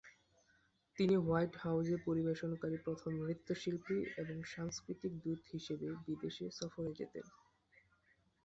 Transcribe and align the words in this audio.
তিনি 0.97 1.15
হোয়াইট 1.17 1.53
হাউজে 1.57 1.95
পরিবেশনকারী 2.05 2.77
প্রথম 2.77 3.11
নৃত্যশিল্পী 3.21 3.97
এবং 4.17 4.37
সাংস্কৃতিক 4.45 5.11
দূত 5.23 5.41
হিসেবে 5.53 5.87
বিদেশ 6.05 6.35
সফরে 6.59 6.91
যেতেন। 6.99 7.25